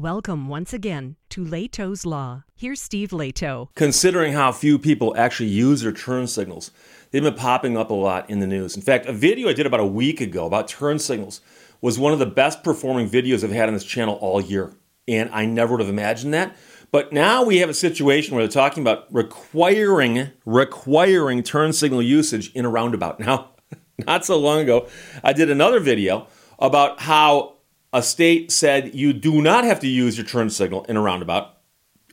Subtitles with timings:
[0.00, 2.44] Welcome once again to Lehto's Law.
[2.56, 3.68] Here's Steve Lehto.
[3.74, 6.70] Considering how few people actually use their turn signals,
[7.10, 8.74] they've been popping up a lot in the news.
[8.74, 11.42] In fact, a video I did about a week ago about turn signals
[11.82, 14.72] was one of the best performing videos I've had on this channel all year.
[15.06, 16.56] And I never would have imagined that.
[16.90, 22.50] But now we have a situation where they're talking about requiring requiring turn signal usage
[22.52, 23.20] in a roundabout.
[23.20, 23.50] Now,
[24.06, 24.88] not so long ago,
[25.22, 26.26] I did another video
[26.58, 27.56] about how
[27.92, 31.56] a state said you do not have to use your turn signal in a roundabout.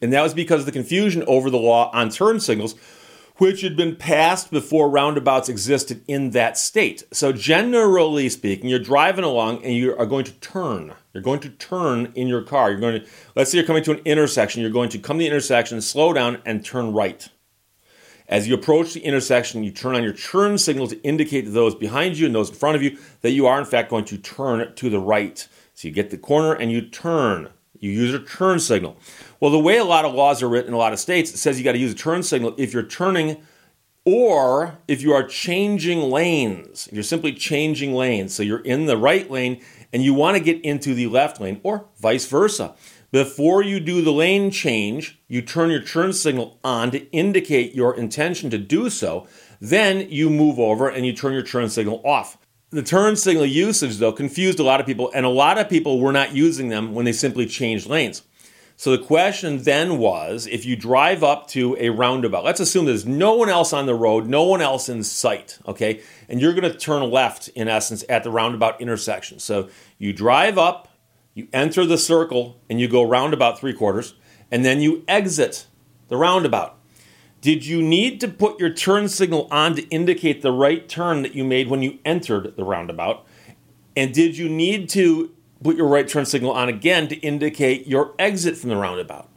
[0.00, 2.74] And that was because of the confusion over the law on turn signals,
[3.36, 7.04] which had been passed before roundabouts existed in that state.
[7.12, 10.94] So, generally speaking, you're driving along and you are going to turn.
[11.12, 12.70] You're going to turn in your car.
[12.70, 15.20] You're going to, let's say you're coming to an intersection, you're going to come to
[15.20, 17.28] the intersection, slow down, and turn right.
[18.28, 21.74] As you approach the intersection, you turn on your turn signal to indicate to those
[21.74, 24.18] behind you and those in front of you that you are, in fact, going to
[24.18, 25.46] turn to the right.
[25.76, 27.50] So you get the corner and you turn.
[27.78, 28.96] You use a turn signal.
[29.40, 31.36] Well, the way a lot of laws are written in a lot of states, it
[31.36, 33.42] says you got to use a turn signal if you're turning
[34.06, 36.88] or if you are changing lanes.
[36.90, 38.32] You're simply changing lanes.
[38.32, 41.60] So you're in the right lane and you want to get into the left lane
[41.62, 42.74] or vice versa.
[43.12, 47.94] Before you do the lane change, you turn your turn signal on to indicate your
[47.94, 49.26] intention to do so.
[49.60, 52.38] Then you move over and you turn your turn signal off.
[52.76, 55.98] The turn signal usage, though, confused a lot of people, and a lot of people
[55.98, 58.20] were not using them when they simply changed lanes.
[58.76, 63.06] So the question then was if you drive up to a roundabout, let's assume there's
[63.06, 66.02] no one else on the road, no one else in sight, okay?
[66.28, 69.38] And you're going to turn left, in essence, at the roundabout intersection.
[69.38, 70.88] So you drive up,
[71.32, 74.16] you enter the circle, and you go round about three quarters,
[74.50, 75.64] and then you exit
[76.08, 76.78] the roundabout.
[77.46, 81.36] Did you need to put your turn signal on to indicate the right turn that
[81.36, 83.24] you made when you entered the roundabout?
[83.94, 85.32] And did you need to
[85.62, 89.28] put your right turn signal on again to indicate your exit from the roundabout?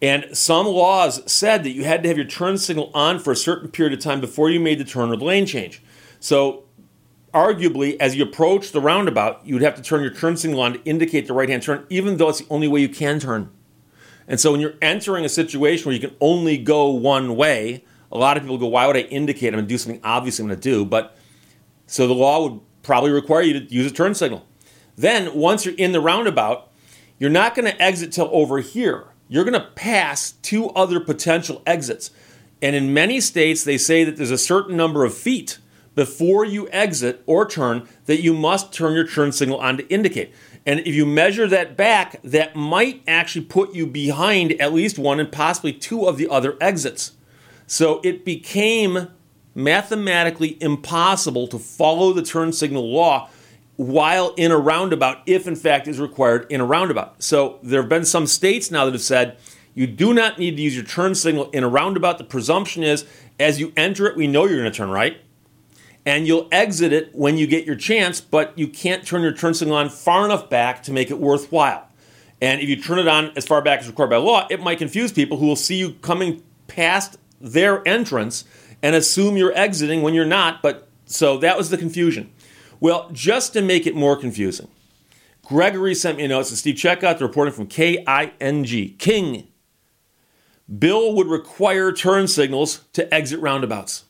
[0.00, 3.36] And some laws said that you had to have your turn signal on for a
[3.36, 5.82] certain period of time before you made the turn or the lane change.
[6.18, 6.64] So,
[7.34, 10.72] arguably, as you approach the roundabout, you would have to turn your turn signal on
[10.72, 13.50] to indicate the right hand turn, even though it's the only way you can turn.
[14.28, 18.18] And so when you're entering a situation where you can only go one way, a
[18.18, 20.46] lot of people go, why would I indicate I'm going to do something obvious I'm
[20.46, 20.84] going to do?
[20.84, 21.16] But
[21.86, 24.46] so the law would probably require you to use a turn signal.
[24.96, 26.70] Then once you're in the roundabout,
[27.18, 29.06] you're not going to exit till over here.
[29.28, 32.10] You're going to pass two other potential exits.
[32.62, 35.58] And in many states, they say that there's a certain number of feet
[35.96, 40.32] before you exit or turn that you must turn your turn signal on to indicate.
[40.64, 45.18] And if you measure that back, that might actually put you behind at least one
[45.18, 47.12] and possibly two of the other exits.
[47.66, 49.08] So it became
[49.54, 53.30] mathematically impossible to follow the turn signal law
[53.76, 57.22] while in a roundabout, if in fact is required in a roundabout.
[57.22, 59.38] So there have been some states now that have said
[59.74, 62.18] you do not need to use your turn signal in a roundabout.
[62.18, 63.06] The presumption is
[63.38, 65.18] as you enter it, we know you're going to turn right
[66.06, 69.52] and you'll exit it when you get your chance, but you can't turn your turn
[69.52, 71.88] signal on far enough back to make it worthwhile.
[72.40, 74.78] And if you turn it on as far back as required by law, it might
[74.78, 78.44] confuse people who will see you coming past their entrance
[78.82, 80.62] and assume you're exiting when you're not.
[80.62, 82.32] But so that was the confusion.
[82.78, 84.68] Well, just to make it more confusing,
[85.42, 86.46] Gregory sent me a note.
[86.46, 88.96] So Steve, check out the reporting from KING.
[88.98, 89.48] King.
[90.78, 94.05] Bill would require turn signals to exit roundabouts.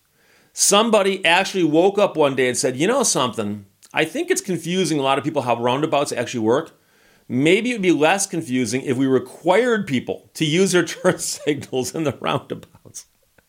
[0.58, 3.66] Somebody actually woke up one day and said, you know something?
[3.92, 6.80] I think it's confusing a lot of people how roundabouts actually work.
[7.28, 11.94] Maybe it would be less confusing if we required people to use their turn signals
[11.94, 13.04] in the roundabouts.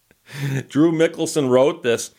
[0.67, 2.11] Drew Mikkelsen wrote this.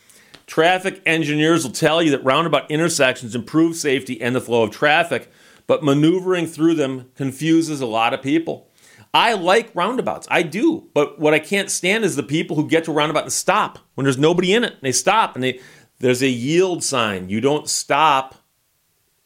[0.47, 5.31] Traffic engineers will tell you that roundabout intersections improve safety and the flow of traffic,
[5.67, 8.68] but maneuvering through them confuses a lot of people.
[9.13, 10.27] I like roundabouts.
[10.29, 10.89] I do.
[10.93, 13.79] But what I can't stand is the people who get to a roundabout and stop
[13.95, 14.75] when there's nobody in it.
[14.81, 15.59] They stop and they
[15.99, 17.29] there's a yield sign.
[17.29, 18.35] You don't stop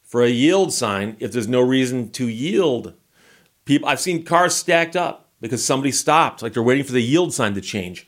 [0.01, 2.93] for a yield sign if there's no reason to yield.
[3.65, 7.33] People I've seen cars stacked up because somebody stopped, like they're waiting for the yield
[7.33, 8.07] sign to change.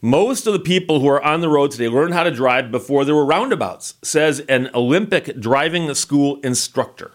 [0.00, 3.04] Most of the people who are on the road today learned how to drive before
[3.04, 7.12] there were roundabouts, says an Olympic driving school instructor.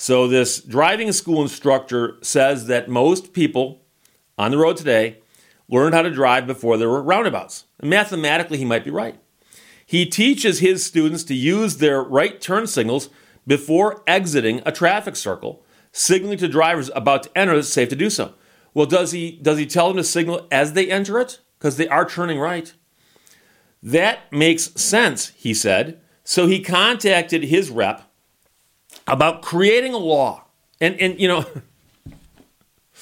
[0.00, 3.82] So, this driving school instructor says that most people
[4.38, 5.18] on the road today
[5.68, 7.64] learned how to drive before there were roundabouts.
[7.80, 9.18] And mathematically, he might be right.
[9.84, 13.10] He teaches his students to use their right turn signals
[13.44, 17.96] before exiting a traffic circle, signaling to drivers about to enter that it's safe to
[17.96, 18.34] do so.
[18.74, 21.40] Well, does he does he tell them to signal as they enter it?
[21.58, 22.72] Because they are turning right.
[23.82, 26.00] That makes sense, he said.
[26.22, 28.07] So he contacted his rep
[29.08, 30.44] about creating a law.
[30.80, 31.44] And, and you know,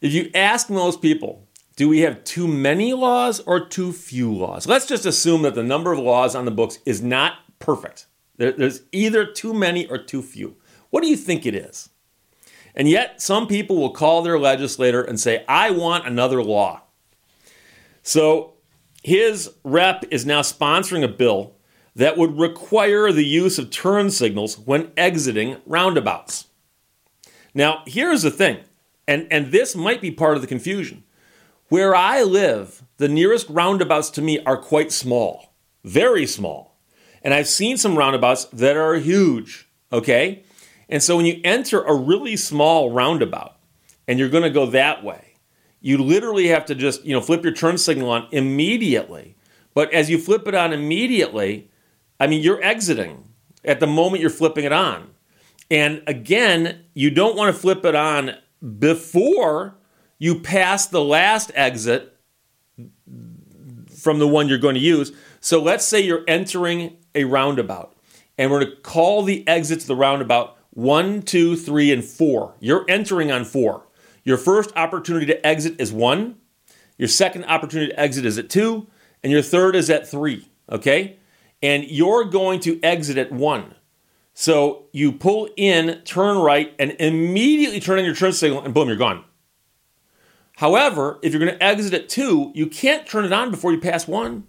[0.00, 1.46] if you ask most people,
[1.76, 4.66] do we have too many laws or too few laws?
[4.66, 8.06] Let's just assume that the number of laws on the books is not perfect.
[8.36, 10.56] there's either too many or too few.
[10.90, 11.88] What do you think it is?
[12.74, 16.82] And yet, some people will call their legislator and say, I want another law.
[18.02, 18.54] So,
[19.02, 21.56] his rep is now sponsoring a bill
[21.94, 26.46] that would require the use of turn signals when exiting roundabouts.
[27.54, 28.58] Now, here's the thing,
[29.08, 31.04] and, and this might be part of the confusion.
[31.68, 35.54] Where I live, the nearest roundabouts to me are quite small,
[35.84, 36.78] very small.
[37.22, 40.44] And I've seen some roundabouts that are huge, okay?
[40.88, 43.56] And so when you enter a really small roundabout
[44.08, 45.34] and you're to go that way,
[45.80, 49.36] you literally have to just, you know, flip your turn signal on immediately.
[49.74, 51.69] But as you flip it on immediately,
[52.20, 53.24] I mean, you're exiting
[53.64, 55.10] at the moment you're flipping it on.
[55.70, 58.36] And again, you don't want to flip it on
[58.78, 59.76] before
[60.18, 62.16] you pass the last exit
[63.96, 65.12] from the one you're going to use.
[65.40, 67.96] So let's say you're entering a roundabout
[68.36, 72.54] and we're going to call the exits the roundabout one, two, three, and four.
[72.60, 73.86] You're entering on four.
[74.24, 76.36] Your first opportunity to exit is one.
[76.96, 78.86] Your second opportunity to exit is at two.
[79.22, 80.48] And your third is at three.
[80.70, 81.18] Okay?
[81.62, 83.74] And you're going to exit at one.
[84.32, 88.88] So you pull in, turn right, and immediately turn on your turn signal, and boom,
[88.88, 89.24] you're gone.
[90.56, 93.80] However, if you're going to exit at two, you can't turn it on before you
[93.80, 94.44] pass one.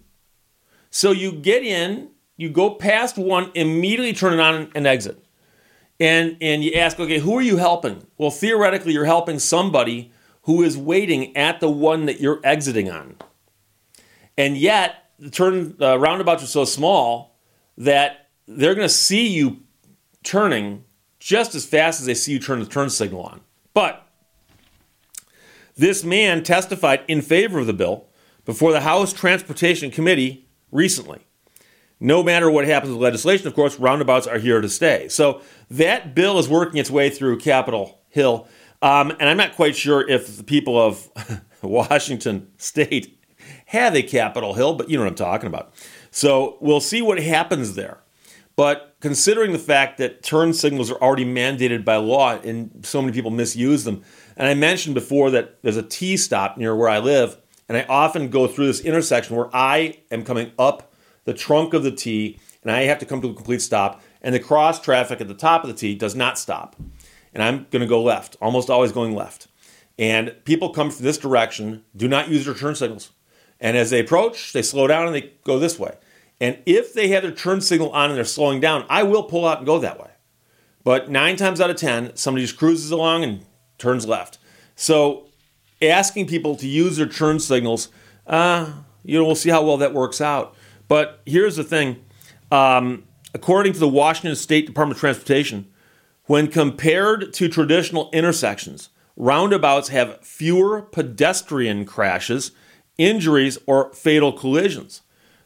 [0.90, 5.22] So you get in, you go past one, immediately turn it on and exit
[6.02, 8.04] and and you ask, okay, who are you helping?
[8.18, 10.10] Well, theoretically, you're helping somebody
[10.42, 13.16] who is waiting at the one that you're exiting on,
[14.36, 17.36] and yet turn uh, roundabouts are so small
[17.76, 19.60] that they're going to see you
[20.22, 20.84] turning
[21.18, 23.40] just as fast as they see you turn the turn signal on.
[23.74, 24.06] But
[25.76, 28.06] this man testified in favor of the bill
[28.44, 31.26] before the House Transportation Committee recently
[32.02, 35.06] no matter what happens with legislation, of course, roundabouts are here to stay.
[35.08, 35.40] So
[35.70, 38.48] that bill is working its way through Capitol Hill.
[38.82, 41.08] Um, and I'm not quite sure if the people of
[41.62, 43.21] Washington State
[43.72, 45.72] have a Capitol Hill, but you know what I'm talking about.
[46.10, 48.00] So we'll see what happens there.
[48.54, 53.14] But considering the fact that turn signals are already mandated by law and so many
[53.14, 54.02] people misuse them,
[54.36, 57.84] and I mentioned before that there's a T stop near where I live, and I
[57.88, 60.92] often go through this intersection where I am coming up
[61.24, 64.02] the trunk of the T, and I have to come to a complete stop.
[64.20, 66.76] And the cross traffic at the top of the T does not stop.
[67.32, 69.48] And I'm going to go left, almost always going left.
[69.98, 73.10] And people come from this direction, do not use their turn signals.
[73.62, 75.94] And as they approach, they slow down and they go this way.
[76.40, 79.46] And if they have their turn signal on and they're slowing down, I will pull
[79.46, 80.10] out and go that way.
[80.82, 83.46] But nine times out of 10, somebody just cruises along and
[83.78, 84.38] turns left.
[84.74, 85.28] So
[85.80, 87.88] asking people to use their turn signals,
[88.26, 88.72] uh,
[89.04, 90.56] you know, we'll see how well that works out.
[90.88, 92.04] But here's the thing
[92.50, 95.70] um, according to the Washington State Department of Transportation,
[96.24, 102.50] when compared to traditional intersections, roundabouts have fewer pedestrian crashes,
[102.98, 105.02] injuries, or fatal collisions.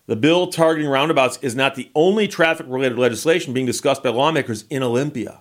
[0.06, 4.64] The bill targeting roundabouts is not the only traffic related legislation being discussed by lawmakers
[4.70, 5.40] in Olympia.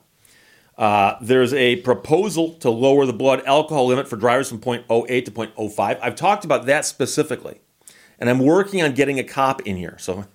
[0.77, 5.31] Uh, there's a proposal to lower the blood alcohol limit for drivers from 0.08 to
[5.31, 5.99] 0.05.
[6.01, 7.61] I've talked about that specifically
[8.19, 9.97] and I'm working on getting a cop in here.
[9.99, 10.25] So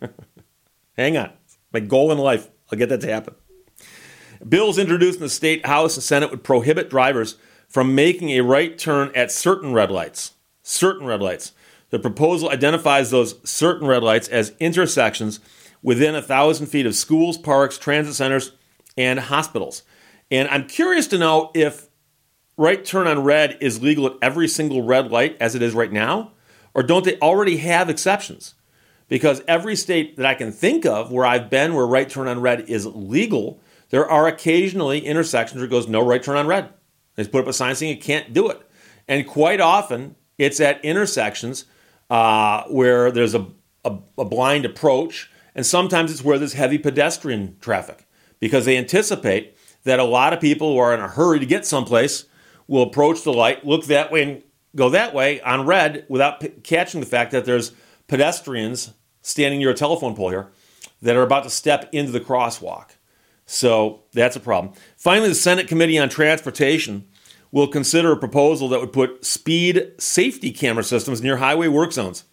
[0.96, 1.32] hang on.
[1.72, 3.34] My goal in life, I'll get that to happen.
[4.46, 7.36] Bills introduced in the state house and senate would prohibit drivers
[7.68, 10.32] from making a right turn at certain red lights.
[10.70, 11.50] Certain red lights.
[11.90, 15.40] The proposal identifies those certain red lights as intersections
[15.82, 18.52] within a thousand feet of schools, parks, transit centers,
[18.96, 19.82] and hospitals.
[20.30, 21.88] And I'm curious to know if
[22.56, 25.90] right turn on red is legal at every single red light as it is right
[25.90, 26.34] now,
[26.72, 28.54] or don't they already have exceptions?
[29.08, 32.40] Because every state that I can think of where I've been where right turn on
[32.40, 36.72] red is legal, there are occasionally intersections where it goes no right turn on red.
[37.16, 38.62] They put up a sign saying you can't do it.
[39.08, 41.66] And quite often, it's at intersections
[42.08, 43.46] uh, where there's a,
[43.84, 49.54] a, a blind approach, and sometimes it's where there's heavy pedestrian traffic because they anticipate
[49.84, 52.24] that a lot of people who are in a hurry to get someplace
[52.66, 54.42] will approach the light, look that way, and
[54.74, 57.72] go that way on red without p- catching the fact that there's
[58.08, 60.48] pedestrians standing near a telephone pole here
[61.02, 62.92] that are about to step into the crosswalk.
[63.44, 64.72] So that's a problem.
[64.96, 67.08] Finally, the Senate Committee on Transportation
[67.52, 72.24] will consider a proposal that would put speed safety camera systems near highway work zones.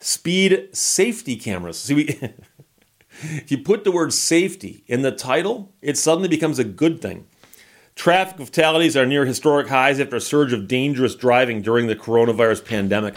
[0.00, 1.78] Speed safety cameras.
[1.78, 2.04] See, we,
[3.22, 7.26] if you put the word safety in the title, it suddenly becomes a good thing.
[7.94, 12.64] Traffic fatalities are near historic highs after a surge of dangerous driving during the coronavirus
[12.64, 13.14] pandemic.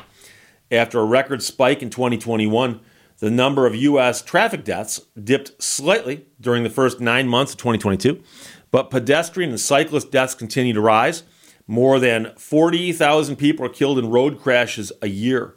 [0.72, 2.80] After a record spike in 2021,
[3.20, 4.22] the number of U.S.
[4.22, 8.22] traffic deaths dipped slightly during the first nine months of 2022,
[8.70, 11.24] but pedestrian and cyclist deaths continue to rise.
[11.68, 15.54] More than 40,000 people are killed in road crashes a year.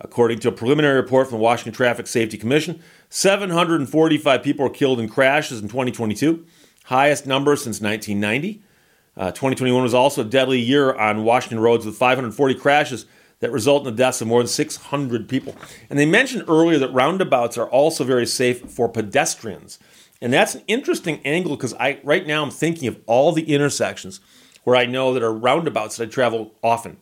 [0.00, 4.98] According to a preliminary report from the Washington Traffic Safety Commission, 745 people were killed
[4.98, 6.44] in crashes in 2022,
[6.86, 8.60] highest number since 1990.
[9.16, 13.06] Uh, 2021 was also a deadly year on Washington roads with 540 crashes
[13.38, 15.54] that result in the deaths of more than 600 people.
[15.88, 19.78] And they mentioned earlier that roundabouts are also very safe for pedestrians.
[20.20, 24.20] And that's an interesting angle because I right now I'm thinking of all the intersections
[24.64, 26.96] where I know that are roundabouts that I travel often.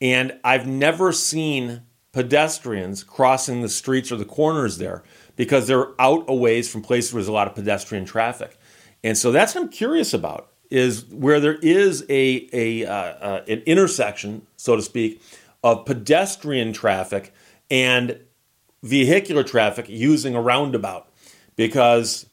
[0.00, 1.82] And I've never seen
[2.12, 5.02] pedestrians crossing the streets or the corners there
[5.36, 8.58] because they're out a ways from places where there's a lot of pedestrian traffic.
[9.04, 13.44] And so that's what I'm curious about is where there is a, a uh, uh,
[13.46, 15.22] an intersection, so to speak,
[15.62, 17.34] of pedestrian traffic
[17.70, 18.18] and
[18.82, 21.08] vehicular traffic using a roundabout.
[21.56, 22.26] Because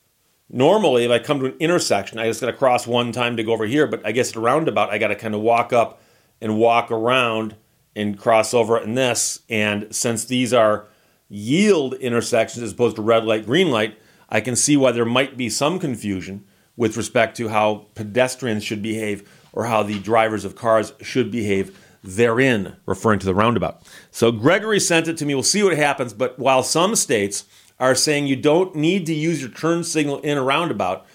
[0.49, 3.43] normally, if I come to an intersection, I just got to cross one time to
[3.43, 5.73] go over here, but I guess at a roundabout, I got to kind of walk
[5.73, 6.01] up
[6.41, 7.55] and walk around
[7.95, 9.41] and cross over in this.
[9.49, 10.87] And since these are
[11.27, 13.97] yield intersections as opposed to red light, green light,
[14.29, 18.81] I can see why there might be some confusion with respect to how pedestrians should
[18.81, 23.81] behave or how the drivers of cars should behave therein, referring to the roundabout.
[24.11, 25.35] So Gregory sent it to me.
[25.35, 26.13] We'll see what happens.
[26.13, 27.43] But while some states
[27.79, 31.05] are saying you don't need to use your turn signal in a roundabout,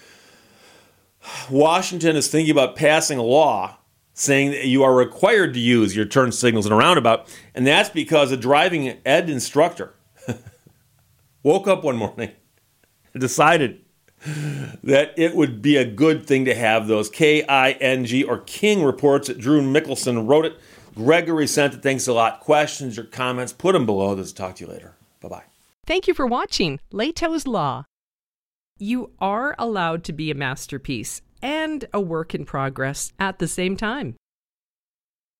[1.49, 3.77] Washington is thinking about passing a law
[4.13, 7.27] saying that you are required to use your turn signals in a roundabout.
[7.53, 9.93] And that's because a driving ed instructor
[11.43, 12.31] woke up one morning
[13.13, 13.81] and decided
[14.83, 18.39] that it would be a good thing to have those K I N G or
[18.39, 20.57] King reports that Drew Mikkelsen wrote it.
[20.95, 21.83] Gregory sent it.
[21.83, 22.39] Thanks a lot.
[22.39, 24.15] Questions or comments, put them below.
[24.15, 24.95] This talk to you later.
[25.21, 25.54] Bye bye.
[25.87, 27.85] Thank you for watching Lehto's Law.
[28.79, 33.77] You are allowed to be a masterpiece and a work in progress at the same
[33.77, 34.15] time.